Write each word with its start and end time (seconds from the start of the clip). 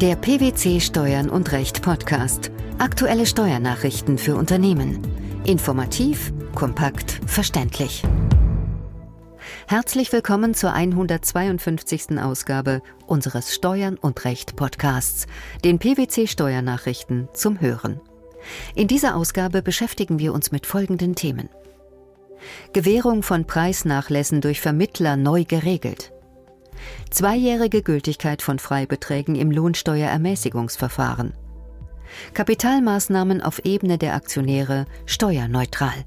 Der 0.00 0.16
PwC 0.16 0.80
Steuern 0.80 1.28
und 1.28 1.52
Recht 1.52 1.82
Podcast. 1.82 2.50
Aktuelle 2.78 3.26
Steuernachrichten 3.26 4.16
für 4.16 4.34
Unternehmen. 4.34 5.06
Informativ, 5.44 6.32
kompakt, 6.54 7.20
verständlich. 7.26 8.02
Herzlich 9.66 10.10
willkommen 10.10 10.54
zur 10.54 10.72
152. 10.72 12.18
Ausgabe 12.18 12.80
unseres 13.06 13.54
Steuern 13.54 13.98
und 13.98 14.24
Recht 14.24 14.56
Podcasts, 14.56 15.26
den 15.64 15.78
PwC 15.78 16.26
Steuernachrichten 16.26 17.28
zum 17.34 17.60
Hören. 17.60 18.00
In 18.74 18.88
dieser 18.88 19.14
Ausgabe 19.14 19.60
beschäftigen 19.60 20.18
wir 20.18 20.32
uns 20.32 20.50
mit 20.50 20.64
folgenden 20.64 21.14
Themen. 21.14 21.50
Gewährung 22.72 23.22
von 23.22 23.44
Preisnachlässen 23.44 24.40
durch 24.40 24.62
Vermittler 24.62 25.18
neu 25.18 25.44
geregelt. 25.44 26.10
Zweijährige 27.10 27.82
Gültigkeit 27.82 28.42
von 28.42 28.58
Freibeträgen 28.58 29.34
im 29.34 29.50
Lohnsteuerermäßigungsverfahren. 29.50 31.32
Kapitalmaßnahmen 32.34 33.40
auf 33.40 33.64
Ebene 33.64 33.98
der 33.98 34.14
Aktionäre 34.14 34.86
steuerneutral. 35.06 36.04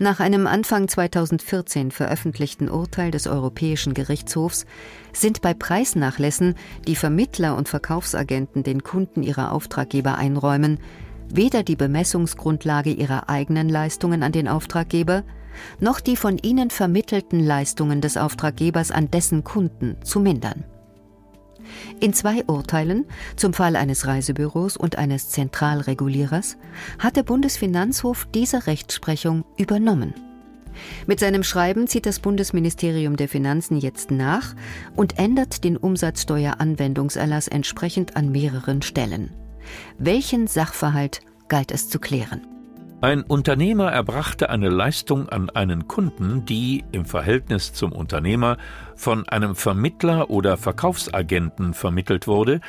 Nach 0.00 0.20
einem 0.20 0.46
Anfang 0.46 0.86
2014 0.86 1.90
veröffentlichten 1.90 2.68
Urteil 2.70 3.10
des 3.10 3.26
Europäischen 3.26 3.94
Gerichtshofs 3.94 4.64
sind 5.12 5.42
bei 5.42 5.54
Preisnachlässen, 5.54 6.54
die 6.86 6.94
Vermittler 6.94 7.56
und 7.56 7.68
Verkaufsagenten 7.68 8.62
den 8.62 8.84
Kunden 8.84 9.24
ihrer 9.24 9.50
Auftraggeber 9.50 10.16
einräumen, 10.16 10.78
weder 11.30 11.64
die 11.64 11.74
Bemessungsgrundlage 11.74 12.90
ihrer 12.90 13.28
eigenen 13.28 13.68
Leistungen 13.68 14.22
an 14.22 14.30
den 14.30 14.46
Auftraggeber 14.46 15.24
noch 15.80 16.00
die 16.00 16.16
von 16.16 16.38
ihnen 16.38 16.70
vermittelten 16.70 17.40
Leistungen 17.40 18.00
des 18.00 18.16
Auftraggebers 18.16 18.90
an 18.90 19.10
dessen 19.10 19.44
Kunden 19.44 19.96
zu 20.02 20.20
mindern. 20.20 20.64
In 22.00 22.12
zwei 22.12 22.44
Urteilen, 22.46 23.04
zum 23.36 23.52
Fall 23.52 23.76
eines 23.76 24.06
Reisebüros 24.06 24.76
und 24.76 24.96
eines 24.96 25.30
Zentralregulierers, 25.30 26.56
hat 26.98 27.16
der 27.16 27.22
Bundesfinanzhof 27.22 28.26
diese 28.34 28.66
Rechtsprechung 28.66 29.44
übernommen. 29.56 30.14
Mit 31.06 31.20
seinem 31.20 31.42
Schreiben 31.42 31.88
zieht 31.88 32.06
das 32.06 32.20
Bundesministerium 32.20 33.16
der 33.16 33.28
Finanzen 33.28 33.78
jetzt 33.78 34.10
nach 34.10 34.54
und 34.94 35.18
ändert 35.18 35.64
den 35.64 35.76
Umsatzsteueranwendungserlass 35.76 37.48
entsprechend 37.48 38.16
an 38.16 38.30
mehreren 38.30 38.82
Stellen. 38.82 39.30
Welchen 39.98 40.46
Sachverhalt 40.46 41.20
galt 41.48 41.72
es 41.72 41.88
zu 41.88 41.98
klären? 41.98 42.42
Ein 43.00 43.22
Unternehmer 43.22 43.92
erbrachte 43.92 44.50
eine 44.50 44.70
Leistung 44.70 45.28
an 45.28 45.50
einen 45.50 45.86
Kunden, 45.86 46.44
die 46.46 46.84
im 46.90 47.04
Verhältnis 47.04 47.72
zum 47.72 47.92
Unternehmer 47.92 48.56
von 48.96 49.28
einem 49.28 49.54
Vermittler 49.54 50.30
oder 50.30 50.56
Verkaufsagenten 50.56 51.74
vermittelt 51.74 52.26
wurde, 52.26 52.60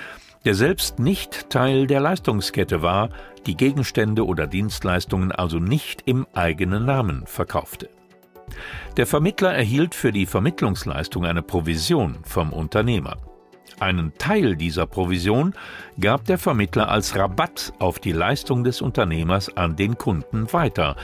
der 0.46 0.54
selbst 0.54 1.00
nicht 1.00 1.50
Teil 1.50 1.88
der 1.88 2.00
Leistungskette 2.00 2.84
war, 2.84 3.10
die 3.48 3.58
Gegenstände 3.58 4.24
oder 4.24 4.46
Dienstleistungen 4.46 5.32
also 5.32 5.58
nicht 5.58 6.04
im 6.06 6.28
eigenen 6.36 6.86
Namen 6.86 7.26
verkaufte. 7.26 7.90
Der 8.98 9.08
Vermittler 9.08 9.54
erhielt 9.54 9.96
für 9.96 10.12
die 10.12 10.28
Vermittlungsleistung 10.28 11.26
eine 11.26 11.42
Provision 11.42 12.20
vom 12.24 12.54
Unternehmer. 12.54 13.18
Einen 13.80 14.14
Teil 14.18 14.56
dieser 14.56 14.86
Provision 14.88 15.54
gab 16.00 16.26
der 16.26 16.38
Vermittler 16.38 16.90
als 16.90 17.16
Rabatt 17.16 17.74
auf 17.80 18.00
die 18.00 18.12
Leistung 18.12 18.64
des 18.64 18.82
Unternehmers 18.82 19.56
an 19.56 19.76
den 19.76 19.98
Kunden 19.98 20.52
weiter. 20.52 20.96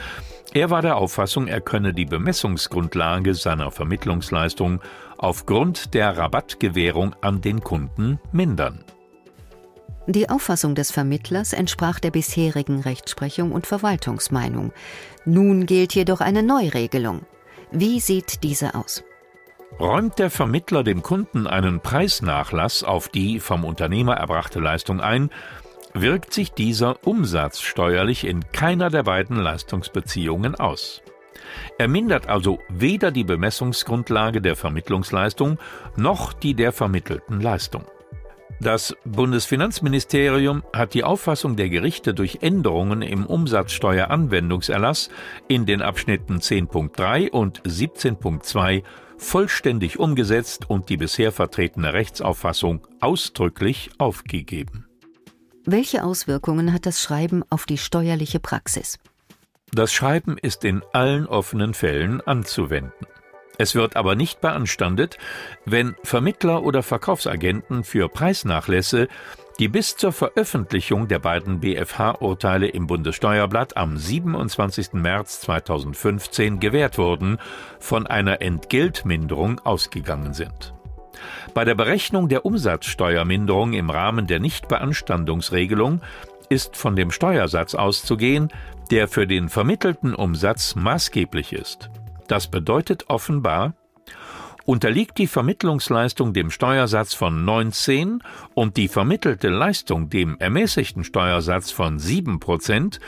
Er 0.52 0.70
war 0.70 0.82
der 0.82 0.96
Auffassung, 0.96 1.48
er 1.48 1.60
könne 1.60 1.92
die 1.92 2.06
Bemessungsgrundlage 2.06 3.34
seiner 3.34 3.70
Vermittlungsleistung 3.70 4.80
aufgrund 5.18 5.94
der 5.94 6.16
Rabattgewährung 6.16 7.14
an 7.20 7.40
den 7.40 7.60
Kunden 7.60 8.18
mindern. 8.32 8.84
Die 10.06 10.28
Auffassung 10.28 10.74
des 10.76 10.92
Vermittlers 10.92 11.52
entsprach 11.52 11.98
der 11.98 12.12
bisherigen 12.12 12.80
Rechtsprechung 12.80 13.50
und 13.50 13.66
Verwaltungsmeinung. 13.66 14.72
Nun 15.24 15.66
gilt 15.66 15.94
jedoch 15.94 16.20
eine 16.20 16.44
Neuregelung. 16.44 17.26
Wie 17.72 17.98
sieht 17.98 18.44
diese 18.44 18.76
aus? 18.76 19.02
Räumt 19.78 20.18
der 20.18 20.30
Vermittler 20.30 20.84
dem 20.84 21.02
Kunden 21.02 21.46
einen 21.46 21.80
Preisnachlass 21.80 22.82
auf 22.82 23.08
die 23.08 23.40
vom 23.40 23.64
Unternehmer 23.64 24.14
erbrachte 24.14 24.58
Leistung 24.58 25.00
ein, 25.00 25.30
wirkt 25.92 26.32
sich 26.32 26.52
dieser 26.52 27.06
umsatzsteuerlich 27.06 28.26
in 28.26 28.44
keiner 28.52 28.90
der 28.90 29.02
beiden 29.02 29.36
Leistungsbeziehungen 29.36 30.54
aus. 30.54 31.02
Er 31.78 31.88
mindert 31.88 32.28
also 32.28 32.58
weder 32.68 33.10
die 33.10 33.24
Bemessungsgrundlage 33.24 34.40
der 34.40 34.56
Vermittlungsleistung 34.56 35.58
noch 35.96 36.32
die 36.32 36.54
der 36.54 36.72
vermittelten 36.72 37.40
Leistung. 37.40 37.84
Das 38.60 38.96
Bundesfinanzministerium 39.04 40.62
hat 40.72 40.94
die 40.94 41.04
Auffassung 41.04 41.56
der 41.56 41.68
Gerichte 41.68 42.14
durch 42.14 42.38
Änderungen 42.40 43.02
im 43.02 43.26
Umsatzsteueranwendungserlass 43.26 45.10
in 45.46 45.66
den 45.66 45.82
Abschnitten 45.82 46.38
10.3 46.38 47.30
und 47.30 47.62
17.2 47.62 48.82
vollständig 49.18 49.98
umgesetzt 49.98 50.68
und 50.70 50.88
die 50.88 50.96
bisher 50.96 51.32
vertretene 51.32 51.92
Rechtsauffassung 51.92 52.86
ausdrücklich 53.00 53.90
aufgegeben. 53.98 54.86
Welche 55.64 56.04
Auswirkungen 56.04 56.72
hat 56.72 56.86
das 56.86 57.02
Schreiben 57.02 57.42
auf 57.50 57.66
die 57.66 57.78
steuerliche 57.78 58.40
Praxis? 58.40 58.98
Das 59.72 59.92
Schreiben 59.92 60.38
ist 60.38 60.64
in 60.64 60.82
allen 60.92 61.26
offenen 61.26 61.74
Fällen 61.74 62.20
anzuwenden. 62.20 63.06
Es 63.58 63.74
wird 63.74 63.96
aber 63.96 64.14
nicht 64.14 64.40
beanstandet, 64.40 65.18
wenn 65.64 65.96
Vermittler 66.02 66.62
oder 66.62 66.82
Verkaufsagenten 66.82 67.84
für 67.84 68.08
Preisnachlässe 68.08 69.08
die 69.58 69.68
bis 69.68 69.96
zur 69.96 70.12
Veröffentlichung 70.12 71.08
der 71.08 71.18
beiden 71.18 71.60
BFH-Urteile 71.60 72.68
im 72.68 72.86
Bundessteuerblatt 72.86 73.76
am 73.76 73.96
27. 73.96 74.92
März 74.94 75.40
2015 75.40 76.60
gewährt 76.60 76.98
wurden, 76.98 77.38
von 77.78 78.06
einer 78.06 78.42
Entgeltminderung 78.42 79.58
ausgegangen 79.60 80.34
sind. 80.34 80.74
Bei 81.54 81.64
der 81.64 81.74
Berechnung 81.74 82.28
der 82.28 82.44
Umsatzsteuerminderung 82.44 83.72
im 83.72 83.88
Rahmen 83.88 84.26
der 84.26 84.40
Nichtbeanstandungsregelung 84.40 86.02
ist 86.50 86.76
von 86.76 86.94
dem 86.94 87.10
Steuersatz 87.10 87.74
auszugehen, 87.74 88.48
der 88.90 89.08
für 89.08 89.26
den 89.26 89.48
vermittelten 89.48 90.14
Umsatz 90.14 90.74
maßgeblich 90.74 91.54
ist. 91.54 91.90
Das 92.28 92.50
bedeutet 92.50 93.08
offenbar, 93.08 93.74
Unterliegt 94.66 95.18
die 95.18 95.28
Vermittlungsleistung 95.28 96.32
dem 96.32 96.50
Steuersatz 96.50 97.14
von 97.14 97.44
19 97.44 98.20
und 98.54 98.76
die 98.76 98.88
vermittelte 98.88 99.48
Leistung 99.48 100.10
dem 100.10 100.36
ermäßigten 100.40 101.04
Steuersatz 101.04 101.70
von 101.70 102.00
7 102.00 102.40
Prozent, 102.40 102.98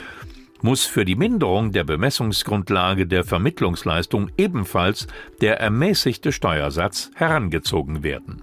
muss 0.61 0.85
für 0.85 1.03
die 1.03 1.15
Minderung 1.15 1.73
der 1.73 1.83
Bemessungsgrundlage 1.83 3.07
der 3.07 3.25
Vermittlungsleistung 3.25 4.31
ebenfalls 4.37 5.07
der 5.41 5.59
ermäßigte 5.59 6.31
Steuersatz 6.31 7.11
herangezogen 7.15 8.03
werden. 8.03 8.41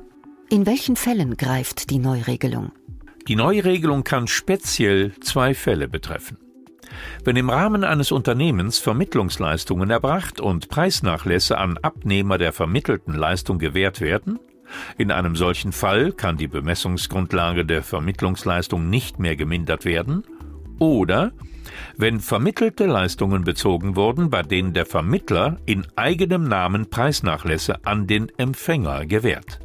In 0.50 0.66
welchen 0.66 0.96
Fällen 0.96 1.38
greift 1.38 1.88
die 1.88 1.98
Neuregelung? 1.98 2.70
Die 3.28 3.36
Neuregelung 3.36 4.04
kann 4.04 4.28
speziell 4.28 5.12
zwei 5.20 5.54
Fälle 5.54 5.88
betreffen. 5.88 6.36
Wenn 7.24 7.36
im 7.36 7.50
Rahmen 7.50 7.84
eines 7.84 8.12
Unternehmens 8.12 8.78
Vermittlungsleistungen 8.78 9.90
erbracht 9.90 10.40
und 10.40 10.68
Preisnachlässe 10.68 11.58
an 11.58 11.78
Abnehmer 11.78 12.38
der 12.38 12.52
vermittelten 12.52 13.14
Leistung 13.14 13.58
gewährt 13.58 14.00
werden, 14.00 14.38
in 14.98 15.10
einem 15.10 15.36
solchen 15.36 15.72
Fall 15.72 16.12
kann 16.12 16.36
die 16.36 16.48
Bemessungsgrundlage 16.48 17.64
der 17.64 17.82
Vermittlungsleistung 17.82 18.90
nicht 18.90 19.18
mehr 19.18 19.36
gemindert 19.36 19.84
werden, 19.84 20.24
oder 20.78 21.32
wenn 21.96 22.20
vermittelte 22.20 22.86
Leistungen 22.86 23.44
bezogen 23.44 23.96
wurden, 23.96 24.30
bei 24.30 24.42
denen 24.42 24.72
der 24.72 24.86
Vermittler 24.86 25.58
in 25.66 25.86
eigenem 25.96 26.48
Namen 26.48 26.90
Preisnachlässe 26.90 27.84
an 27.84 28.06
den 28.06 28.30
Empfänger 28.36 29.06
gewährt. 29.06 29.60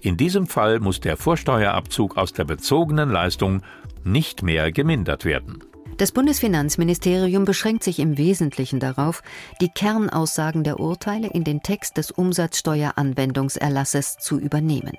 In 0.00 0.16
diesem 0.16 0.46
Fall 0.46 0.78
muss 0.80 1.00
der 1.00 1.16
Vorsteuerabzug 1.16 2.16
aus 2.16 2.32
der 2.32 2.44
bezogenen 2.44 3.10
Leistung 3.10 3.62
nicht 4.04 4.42
mehr 4.42 4.70
gemindert 4.70 5.24
werden. 5.24 5.58
Das 5.98 6.12
Bundesfinanzministerium 6.12 7.44
beschränkt 7.46 7.82
sich 7.82 7.98
im 8.00 8.18
Wesentlichen 8.18 8.80
darauf, 8.80 9.22
die 9.62 9.70
Kernaussagen 9.70 10.62
der 10.62 10.78
Urteile 10.78 11.28
in 11.28 11.42
den 11.42 11.62
Text 11.62 11.96
des 11.96 12.10
Umsatzsteueranwendungserlasses 12.10 14.18
zu 14.18 14.38
übernehmen. 14.38 14.92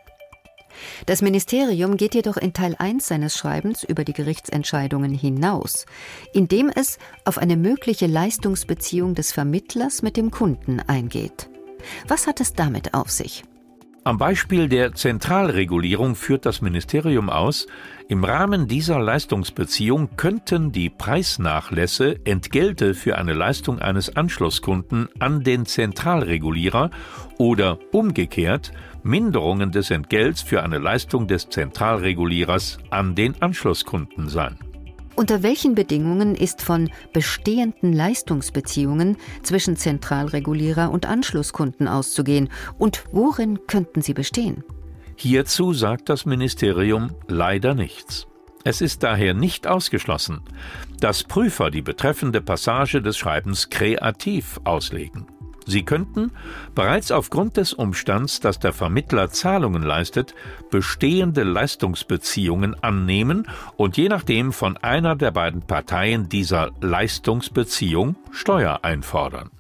Das 1.06 1.22
Ministerium 1.22 1.98
geht 1.98 2.16
jedoch 2.16 2.38
in 2.38 2.54
Teil 2.54 2.76
1 2.78 3.08
seines 3.08 3.38
Schreibens 3.38 3.84
über 3.84 4.04
die 4.04 4.14
Gerichtsentscheidungen 4.14 5.14
hinaus, 5.14 5.86
indem 6.34 6.70
es 6.70 6.98
auf 7.26 7.38
eine 7.38 7.58
mögliche 7.58 8.08
Leistungsbeziehung 8.08 9.14
des 9.14 9.32
Vermittlers 9.32 10.02
mit 10.02 10.18
dem 10.18 10.32
Kunden 10.32 10.80
eingeht. 10.80 11.48
Was 12.08 12.26
hat 12.26 12.42
es 12.42 12.54
damit 12.54 12.96
auf 12.96 13.12
sich? 13.12 13.44
Am 14.07 14.18
Beispiel 14.18 14.69
der 14.69 14.94
Zentralregulierung 14.94 16.15
führt 16.15 16.45
das 16.45 16.62
Ministerium 16.62 17.30
aus, 17.30 17.68
im 18.07 18.24
Rahmen 18.24 18.69
dieser 18.69 19.00
Leistungsbeziehung 19.00 20.15
könnten 20.15 20.71
die 20.71 20.89
Preisnachlässe 20.89 22.15
Entgelte 22.24 22.94
für 22.94 23.18
eine 23.18 23.33
Leistung 23.33 23.80
eines 23.80 24.15
Anschlusskunden 24.15 25.09
an 25.19 25.44
den 25.44 25.65
Zentralregulierer 25.65 26.89
oder 27.38 27.80
umgekehrt 27.92 28.71
Minderungen 29.04 29.74
des 29.74 29.92
Entgelts 29.92 30.42
für 30.42 30.63
eine 30.63 30.77
Leistung 30.77 31.27
des 31.27 31.50
Zentralregulierers 31.50 32.77
an 32.89 33.13
den 33.13 33.42
Anschlusskunden 33.42 34.30
sein. 34.30 34.57
Unter 35.18 35.42
welchen 35.42 35.74
Bedingungen 35.74 36.36
ist 36.36 36.62
von 36.62 36.92
bestehenden 37.12 37.92
Leistungsbeziehungen 37.92 39.18
zwischen 39.42 39.75
Zentralregulierer 39.75 40.92
und 40.92 41.08
Anschlusskunden 41.08 41.88
auszugehen 41.88 42.50
und 42.78 43.04
worin 43.12 43.66
könnten 43.66 44.04
sie 44.04 44.14
bestehen? 44.14 44.64
Hierzu 45.16 45.74
sagt 45.74 46.10
das 46.10 46.28
Ministerium 46.28 47.16
leider 47.28 47.74
nichts. 47.74 48.28
Es 48.64 48.80
ist 48.80 49.02
daher 49.02 49.34
nicht 49.34 49.66
ausgeschlossen, 49.66 50.42
dass 51.00 51.24
Prüfer 51.24 51.72
die 51.72 51.81
betreffende 51.81 52.40
Passage 52.40 53.02
des 53.02 53.18
Schreibens 53.18 53.72
kreativ 53.72 54.60
auslegen. 54.66 55.25
Sie 55.68 55.84
könnten, 55.84 56.31
bereits 56.75 57.12
aufgrund 57.12 57.58
des 57.58 57.74
Umstands, 57.74 58.40
dass 58.40 58.58
der 58.58 58.72
Vermittler 58.72 59.30
Zahlungen 59.30 59.84
leistet, 59.84 60.34
bestehende 60.72 61.44
Leistungsbeziehungen 61.44 62.81
annehmen 62.81 63.48
und 63.75 63.98
je 63.98 64.08
nachdem 64.08 64.54
von 64.54 64.78
einer 64.78 65.18
der 65.18 65.31
beiden 65.31 65.62
Parteien 65.62 66.30
dieser 66.30 66.72
Leistungsbeziehung 66.80 68.16
Steuer 68.31 68.80
einfordern. 68.84 69.52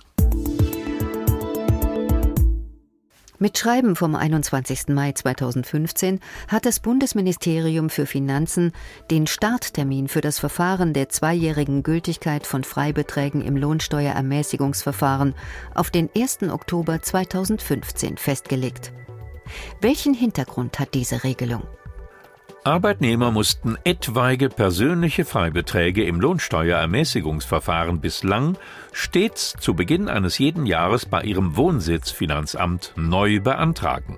Mit 3.39 3.55
Schreiben 3.59 3.95
vom 3.95 4.15
21. 4.15 4.87
Mai 4.87 5.11
2015 5.11 6.21
hat 6.47 6.65
das 6.65 6.79
Bundesministerium 6.79 7.91
für 7.91 8.07
Finanzen 8.07 8.71
den 9.11 9.27
Starttermin 9.27 10.07
für 10.07 10.21
das 10.21 10.39
Verfahren 10.39 10.91
der 10.93 11.09
zweijährigen 11.09 11.83
Gültigkeit 11.83 12.47
von 12.47 12.63
Freibeträgen 12.63 13.41
im 13.41 13.55
Lohnsteuerermäßigungsverfahren 13.55 15.35
auf 15.75 15.91
den 15.91 16.09
1. 16.17 16.49
Oktober 16.49 16.99
2015 16.99 18.17
festgelegt. 18.17 18.91
Welchen 19.81 20.15
Hintergrund 20.15 20.79
hat 20.79 20.95
diese 20.95 21.23
Regelung? 21.23 21.61
Arbeitnehmer 22.63 23.31
mussten 23.31 23.77
etwaige 23.85 24.49
persönliche 24.49 25.23
Freibeträge 25.23 26.03
im 26.03 26.19
Lohnsteuerermäßigungsverfahren 26.19 28.01
bislang 28.01 28.57
stets 28.91 29.55
zu 29.59 29.73
Beginn 29.73 30.09
eines 30.09 30.37
jeden 30.37 30.65
Jahres 30.65 31.05
bei 31.05 31.21
ihrem 31.21 31.55
Wohnsitzfinanzamt 31.55 32.93
neu 32.97 33.39
beantragen. 33.39 34.17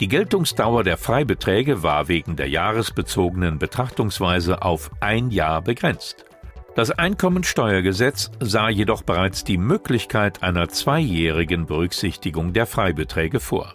Die 0.00 0.08
Geltungsdauer 0.08 0.84
der 0.84 0.98
Freibeträge 0.98 1.82
war 1.82 2.08
wegen 2.08 2.36
der 2.36 2.50
jahresbezogenen 2.50 3.58
Betrachtungsweise 3.58 4.60
auf 4.60 4.90
ein 5.00 5.30
Jahr 5.30 5.62
begrenzt. 5.62 6.26
Das 6.74 6.90
Einkommensteuergesetz 6.90 8.30
sah 8.38 8.68
jedoch 8.68 9.02
bereits 9.02 9.44
die 9.44 9.56
Möglichkeit 9.56 10.42
einer 10.42 10.68
zweijährigen 10.68 11.64
Berücksichtigung 11.64 12.52
der 12.52 12.66
Freibeträge 12.66 13.40
vor. 13.40 13.72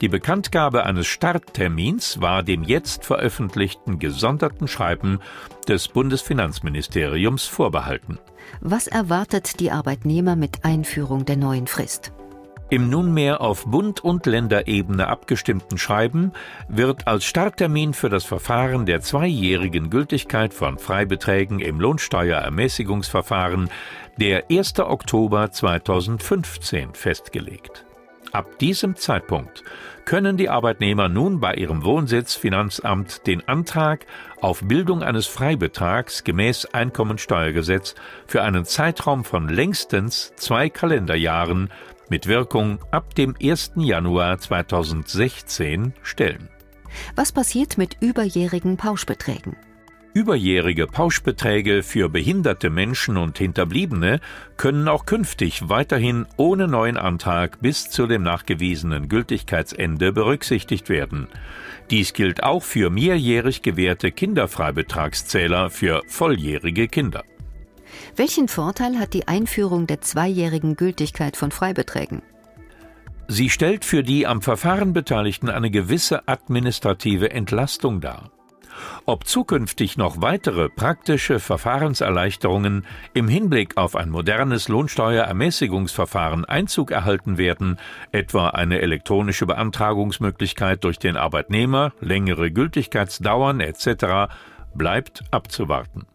Die 0.00 0.08
Bekanntgabe 0.08 0.84
eines 0.84 1.06
Starttermins 1.06 2.20
war 2.20 2.42
dem 2.42 2.62
jetzt 2.62 3.04
veröffentlichten 3.04 3.98
gesonderten 3.98 4.68
Schreiben 4.68 5.20
des 5.68 5.88
Bundesfinanzministeriums 5.88 7.46
vorbehalten. 7.46 8.18
Was 8.60 8.86
erwartet 8.86 9.60
die 9.60 9.70
Arbeitnehmer 9.70 10.36
mit 10.36 10.64
Einführung 10.64 11.24
der 11.24 11.36
neuen 11.36 11.66
Frist? 11.66 12.12
Im 12.72 12.88
nunmehr 12.88 13.42
auf 13.42 13.66
Bund- 13.66 14.00
und 14.02 14.24
Länderebene 14.24 15.06
abgestimmten 15.06 15.76
Schreiben 15.76 16.32
wird 16.68 17.06
als 17.06 17.26
Starttermin 17.26 17.92
für 17.92 18.08
das 18.08 18.24
Verfahren 18.24 18.86
der 18.86 19.02
zweijährigen 19.02 19.90
Gültigkeit 19.90 20.54
von 20.54 20.78
Freibeträgen 20.78 21.60
im 21.60 21.80
Lohnsteuerermäßigungsverfahren 21.80 23.68
der 24.16 24.44
1. 24.50 24.78
Oktober 24.78 25.50
2015 25.50 26.94
festgelegt. 26.94 27.84
Ab 28.32 28.58
diesem 28.58 28.96
Zeitpunkt 28.96 29.62
können 30.06 30.38
die 30.38 30.48
Arbeitnehmer 30.48 31.10
nun 31.10 31.38
bei 31.38 31.54
ihrem 31.54 31.84
Wohnsitzfinanzamt 31.84 33.26
den 33.26 33.46
Antrag 33.46 34.06
auf 34.40 34.62
Bildung 34.64 35.02
eines 35.02 35.26
Freibetrags 35.26 36.24
gemäß 36.24 36.64
Einkommensteuergesetz 36.66 37.94
für 38.26 38.42
einen 38.42 38.64
Zeitraum 38.64 39.24
von 39.24 39.50
längstens 39.50 40.32
zwei 40.36 40.70
Kalenderjahren 40.70 41.70
mit 42.08 42.26
Wirkung 42.26 42.78
ab 42.90 43.14
dem 43.14 43.34
1. 43.40 43.72
Januar 43.76 44.38
2016 44.38 45.92
stellen. 46.02 46.48
Was 47.14 47.32
passiert 47.32 47.76
mit 47.76 47.98
überjährigen 48.00 48.78
Pauschbeträgen? 48.78 49.56
Überjährige 50.14 50.86
Pauschbeträge 50.86 51.82
für 51.82 52.10
behinderte 52.10 52.68
Menschen 52.68 53.16
und 53.16 53.38
Hinterbliebene 53.38 54.20
können 54.58 54.86
auch 54.86 55.06
künftig 55.06 55.70
weiterhin 55.70 56.26
ohne 56.36 56.68
neuen 56.68 56.98
Antrag 56.98 57.62
bis 57.62 57.88
zu 57.88 58.06
dem 58.06 58.22
nachgewiesenen 58.22 59.08
Gültigkeitsende 59.08 60.12
berücksichtigt 60.12 60.90
werden. 60.90 61.28
Dies 61.90 62.12
gilt 62.12 62.42
auch 62.42 62.62
für 62.62 62.90
mehrjährig 62.90 63.62
gewährte 63.62 64.12
Kinderfreibetragszähler 64.12 65.70
für 65.70 66.02
volljährige 66.06 66.88
Kinder. 66.88 67.24
Welchen 68.14 68.48
Vorteil 68.48 68.98
hat 68.98 69.14
die 69.14 69.28
Einführung 69.28 69.86
der 69.86 70.02
zweijährigen 70.02 70.76
Gültigkeit 70.76 71.38
von 71.38 71.50
Freibeträgen? 71.50 72.20
Sie 73.28 73.48
stellt 73.48 73.86
für 73.86 74.02
die 74.02 74.26
am 74.26 74.42
Verfahren 74.42 74.92
Beteiligten 74.92 75.48
eine 75.48 75.70
gewisse 75.70 76.28
administrative 76.28 77.30
Entlastung 77.30 78.02
dar. 78.02 78.30
Ob 79.06 79.26
zukünftig 79.26 79.96
noch 79.96 80.20
weitere 80.20 80.68
praktische 80.68 81.40
Verfahrenserleichterungen 81.40 82.86
im 83.14 83.28
Hinblick 83.28 83.76
auf 83.76 83.96
ein 83.96 84.10
modernes 84.10 84.68
Lohnsteuerermäßigungsverfahren 84.68 86.44
Einzug 86.44 86.90
erhalten 86.90 87.38
werden, 87.38 87.78
etwa 88.12 88.48
eine 88.48 88.80
elektronische 88.80 89.46
Beantragungsmöglichkeit 89.46 90.84
durch 90.84 90.98
den 90.98 91.16
Arbeitnehmer, 91.16 91.92
längere 92.00 92.50
Gültigkeitsdauern 92.50 93.60
etc., 93.60 94.32
bleibt 94.74 95.24
abzuwarten. 95.30 96.06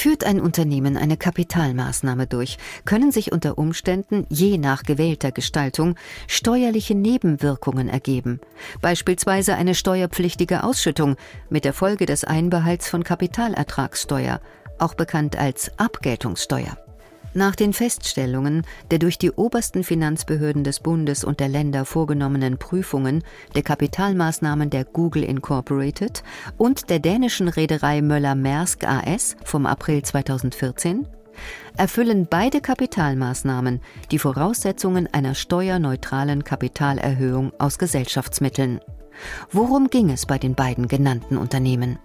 Führt 0.00 0.24
ein 0.24 0.40
Unternehmen 0.40 0.96
eine 0.96 1.18
Kapitalmaßnahme 1.18 2.26
durch, 2.26 2.56
können 2.86 3.12
sich 3.12 3.32
unter 3.32 3.58
Umständen 3.58 4.24
je 4.30 4.56
nach 4.56 4.82
gewählter 4.82 5.30
Gestaltung 5.30 5.94
steuerliche 6.26 6.94
Nebenwirkungen 6.94 7.90
ergeben, 7.90 8.40
beispielsweise 8.80 9.56
eine 9.56 9.74
steuerpflichtige 9.74 10.64
Ausschüttung 10.64 11.16
mit 11.50 11.66
der 11.66 11.74
Folge 11.74 12.06
des 12.06 12.24
Einbehalts 12.24 12.88
von 12.88 13.04
Kapitalertragssteuer, 13.04 14.40
auch 14.78 14.94
bekannt 14.94 15.36
als 15.36 15.70
Abgeltungssteuer. 15.78 16.78
Nach 17.32 17.54
den 17.54 17.72
Feststellungen 17.72 18.64
der 18.90 18.98
durch 18.98 19.16
die 19.16 19.30
obersten 19.30 19.84
Finanzbehörden 19.84 20.64
des 20.64 20.80
Bundes 20.80 21.22
und 21.22 21.38
der 21.38 21.48
Länder 21.48 21.84
vorgenommenen 21.84 22.58
Prüfungen 22.58 23.22
der 23.54 23.62
Kapitalmaßnahmen 23.62 24.68
der 24.68 24.84
Google 24.84 25.22
Incorporated 25.22 26.24
und 26.56 26.90
der 26.90 26.98
dänischen 26.98 27.48
Reederei 27.48 28.02
Möller-Maersk 28.02 28.84
AS 28.84 29.36
vom 29.44 29.66
April 29.66 30.02
2014 30.02 31.06
erfüllen 31.76 32.26
beide 32.28 32.60
Kapitalmaßnahmen 32.60 33.80
die 34.10 34.18
Voraussetzungen 34.18 35.06
einer 35.06 35.36
steuerneutralen 35.36 36.42
Kapitalerhöhung 36.42 37.52
aus 37.58 37.78
Gesellschaftsmitteln. 37.78 38.80
Worum 39.52 39.88
ging 39.88 40.10
es 40.10 40.26
bei 40.26 40.38
den 40.38 40.56
beiden 40.56 40.88
genannten 40.88 41.36
Unternehmen? 41.36 41.98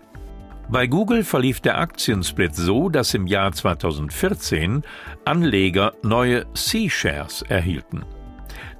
Bei 0.67 0.87
Google 0.87 1.23
verlief 1.23 1.59
der 1.59 1.77
Aktiensplit 1.77 2.55
so, 2.55 2.89
dass 2.89 3.13
im 3.13 3.27
Jahr 3.27 3.51
2014 3.51 4.81
Anleger 5.23 5.93
neue 6.01 6.51
C-Shares 6.53 7.43
erhielten. 7.43 8.03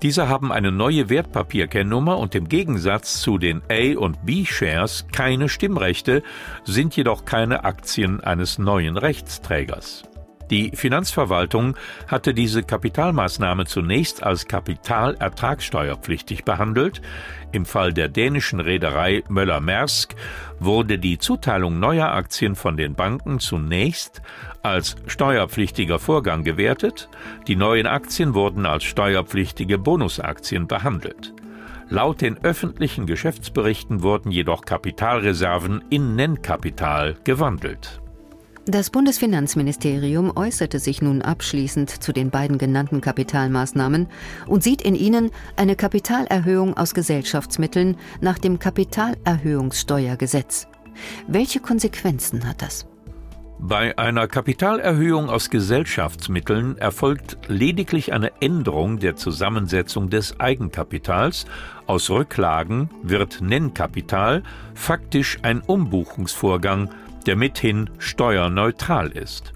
Diese 0.02 0.28
haben 0.28 0.52
eine 0.52 0.72
neue 0.72 1.10
Wertpapierkennnummer 1.10 2.18
und 2.18 2.34
im 2.34 2.50
Gegensatz 2.50 3.22
zu 3.22 3.38
den 3.38 3.62
A- 3.70 3.98
und 3.98 4.26
B-Shares 4.26 5.08
keine 5.12 5.48
Stimmrechte, 5.48 6.24
sind 6.64 6.96
jedoch 6.96 7.24
keine 7.24 7.64
Aktien 7.64 8.20
eines 8.20 8.58
neuen 8.58 8.98
Rechtsträgers. 8.98 10.04
Die 10.52 10.72
Finanzverwaltung 10.76 11.76
hatte 12.08 12.36
diese 12.36 12.62
Kapitalmaßnahme 12.62 13.66
zunächst 13.66 14.22
als 14.22 14.48
kapitalertragssteuerpflichtig 14.48 16.46
behandelt. 16.46 17.02
Im 17.52 17.66
Fall 17.66 17.94
der 17.94 18.10
dänischen 18.10 18.60
Reederei 18.60 19.24
Möller-Maersk 19.28 20.14
wurde 20.60 21.00
die 21.00 21.18
Zuteilung 21.18 21.80
neuer 21.80 22.12
Aktien 22.12 22.56
von 22.56 22.78
den 22.78 22.94
Banken 22.94 23.40
zunächst 23.40 24.22
als 24.62 24.96
steuerpflichtiger 25.08 25.98
Vorgang 25.98 26.44
gewertet. 26.44 27.10
Die 27.48 27.56
neuen 27.56 27.88
Aktien 27.88 28.36
wurden 28.36 28.68
als 28.68 28.84
steuerpflichtige 28.84 29.80
Bonusaktien 29.80 30.68
behandelt. 30.68 31.34
Laut 31.90 32.22
den 32.22 32.44
öffentlichen 32.44 33.06
Geschäftsberichten 33.06 34.02
wurden 34.04 34.32
jedoch 34.32 34.62
Kapitalreserven 34.62 35.84
in 35.90 36.16
Nennkapital 36.16 37.16
gewandelt. 37.24 38.02
Das 38.68 38.90
Bundesfinanzministerium 38.90 40.36
äußerte 40.36 40.80
sich 40.80 41.00
nun 41.00 41.22
abschließend 41.22 42.02
zu 42.02 42.12
den 42.12 42.32
beiden 42.32 42.58
genannten 42.58 43.00
Kapitalmaßnahmen 43.00 44.08
und 44.48 44.64
sieht 44.64 44.82
in 44.82 44.96
ihnen 44.96 45.30
eine 45.56 45.76
Kapitalerhöhung 45.76 46.76
aus 46.76 46.96
Gesellschaftsmitteln 46.96 47.96
nach 48.22 48.40
dem 48.40 48.58
Kapitalerhöhungssteuergesetz. 48.58 50.68
Welche 51.28 51.60
Konsequenzen 51.60 52.50
hat 52.50 52.64
das? 52.64 52.88
Bei 53.60 53.98
einer 53.98 54.28
Kapitalerhöhung 54.28 55.30
aus 55.30 55.50
Gesellschaftsmitteln 55.50 56.78
erfolgt 56.78 57.38
lediglich 57.48 58.14
eine 58.14 58.42
Änderung 58.42 59.00
der 59.00 59.16
Zusammensetzung 59.16 60.10
des 60.10 60.40
Eigenkapitals. 60.40 61.46
Aus 61.88 62.10
Rücklagen 62.10 62.90
wird 63.02 63.42
Nennkapital 63.42 64.44
faktisch 64.74 65.38
ein 65.44 65.62
Umbuchungsvorgang, 65.62 66.90
der 67.26 67.36
mithin 67.36 67.90
steuerneutral 68.00 69.10
ist. 69.10 69.54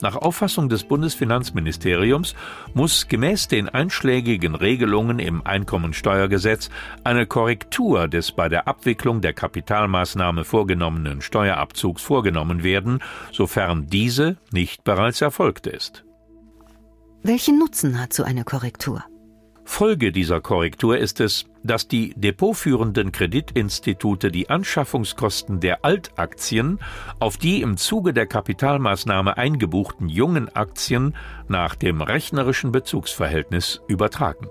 Nach 0.00 0.14
Auffassung 0.14 0.68
des 0.68 0.84
Bundesfinanzministeriums 0.84 2.36
muss 2.72 3.08
gemäß 3.08 3.48
den 3.48 3.68
einschlägigen 3.68 4.54
Regelungen 4.54 5.18
im 5.18 5.44
Einkommensteuergesetz 5.44 6.70
eine 7.02 7.26
Korrektur 7.26 8.06
des 8.06 8.30
bei 8.30 8.48
der 8.48 8.68
Abwicklung 8.68 9.20
der 9.20 9.32
Kapitalmaßnahme 9.32 10.44
vorgenommenen 10.44 11.20
Steuerabzugs 11.20 12.00
vorgenommen 12.02 12.62
werden, 12.62 13.00
sofern 13.32 13.86
diese 13.88 14.36
nicht 14.52 14.84
bereits 14.84 15.20
erfolgt 15.20 15.66
ist. 15.66 16.04
Welchen 17.24 17.58
Nutzen 17.58 18.00
hat 18.00 18.12
so 18.12 18.22
eine 18.22 18.44
Korrektur? 18.44 19.04
Folge 19.64 20.12
dieser 20.12 20.40
Korrektur 20.40 20.96
ist 20.96 21.20
es, 21.20 21.44
dass 21.68 21.86
die 21.86 22.12
depotführenden 22.16 23.12
Kreditinstitute 23.12 24.30
die 24.30 24.50
Anschaffungskosten 24.50 25.60
der 25.60 25.84
Altaktien 25.84 26.80
auf 27.20 27.36
die 27.36 27.62
im 27.62 27.76
Zuge 27.76 28.12
der 28.12 28.26
Kapitalmaßnahme 28.26 29.36
eingebuchten 29.36 30.08
jungen 30.08 30.54
Aktien 30.54 31.14
nach 31.46 31.74
dem 31.74 32.00
rechnerischen 32.00 32.72
Bezugsverhältnis 32.72 33.80
übertragen. 33.86 34.48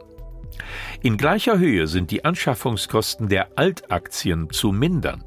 In 1.01 1.17
gleicher 1.17 1.59
Höhe 1.59 1.88
sind 1.88 2.12
die 2.12 2.25
Anschaffungskosten 2.25 3.27
der 3.27 3.50
Altaktien 3.57 4.50
zu 4.50 4.71
mindern. 4.71 5.24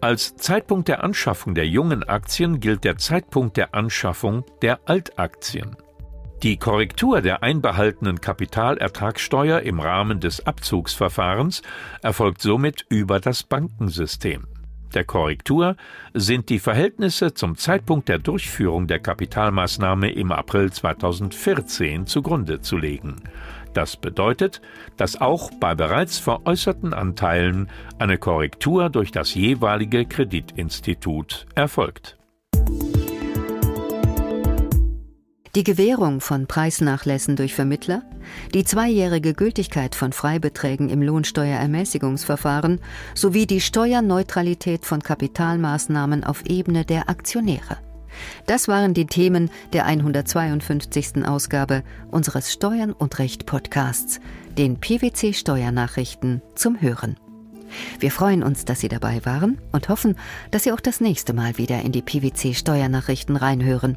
Als 0.00 0.36
Zeitpunkt 0.36 0.88
der 0.88 1.02
Anschaffung 1.02 1.54
der 1.54 1.66
jungen 1.66 2.04
Aktien 2.04 2.60
gilt 2.60 2.84
der 2.84 2.98
Zeitpunkt 2.98 3.56
der 3.56 3.74
Anschaffung 3.74 4.44
der 4.62 4.78
Altaktien. 4.86 5.76
Die 6.44 6.56
Korrektur 6.56 7.20
der 7.20 7.42
einbehaltenen 7.42 8.20
Kapitalertragssteuer 8.20 9.60
im 9.60 9.80
Rahmen 9.80 10.20
des 10.20 10.46
Abzugsverfahrens 10.46 11.62
erfolgt 12.00 12.42
somit 12.42 12.86
über 12.88 13.18
das 13.18 13.42
Bankensystem. 13.42 14.46
Der 14.94 15.04
Korrektur 15.04 15.76
sind 16.14 16.48
die 16.48 16.60
Verhältnisse 16.60 17.34
zum 17.34 17.56
Zeitpunkt 17.56 18.08
der 18.08 18.20
Durchführung 18.20 18.86
der 18.86 19.00
Kapitalmaßnahme 19.00 20.12
im 20.12 20.30
April 20.30 20.72
2014 20.72 22.06
zugrunde 22.06 22.60
zu 22.60 22.76
legen. 22.76 23.16
Das 23.74 23.96
bedeutet, 23.96 24.62
dass 24.96 25.20
auch 25.20 25.50
bei 25.58 25.74
bereits 25.74 26.18
veräußerten 26.18 26.94
Anteilen 26.94 27.68
eine 27.98 28.16
Korrektur 28.16 28.90
durch 28.90 29.10
das 29.10 29.34
jeweilige 29.34 30.06
Kreditinstitut 30.06 31.46
erfolgt. 31.56 32.17
Die 35.54 35.64
Gewährung 35.64 36.20
von 36.20 36.46
Preisnachlässen 36.46 37.34
durch 37.34 37.54
Vermittler, 37.54 38.02
die 38.54 38.64
zweijährige 38.64 39.32
Gültigkeit 39.32 39.94
von 39.94 40.12
Freibeträgen 40.12 40.90
im 40.90 41.00
Lohnsteuerermäßigungsverfahren 41.00 42.80
sowie 43.14 43.46
die 43.46 43.62
Steuerneutralität 43.62 44.84
von 44.84 45.02
Kapitalmaßnahmen 45.02 46.22
auf 46.24 46.44
Ebene 46.44 46.84
der 46.84 47.08
Aktionäre. 47.08 47.78
Das 48.46 48.68
waren 48.68 48.94
die 48.94 49.06
Themen 49.06 49.50
der 49.72 49.86
152. 49.86 51.26
Ausgabe 51.26 51.82
unseres 52.10 52.52
Steuern 52.52 52.92
und 52.92 53.18
Recht 53.18 53.46
Podcasts, 53.46 54.20
den 54.58 54.78
PwC 54.78 55.32
Steuernachrichten 55.32 56.42
zum 56.54 56.80
Hören. 56.80 57.16
Wir 58.00 58.10
freuen 58.10 58.42
uns, 58.42 58.64
dass 58.64 58.80
Sie 58.80 58.88
dabei 58.88 59.24
waren 59.24 59.58
und 59.72 59.88
hoffen, 59.88 60.16
dass 60.50 60.64
Sie 60.64 60.72
auch 60.72 60.80
das 60.80 61.00
nächste 61.00 61.32
Mal 61.32 61.58
wieder 61.58 61.80
in 61.82 61.92
die 61.92 62.02
PwC 62.02 62.54
Steuernachrichten 62.54 63.36
reinhören. 63.36 63.96